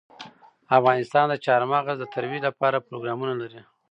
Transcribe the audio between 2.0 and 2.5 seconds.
ترویج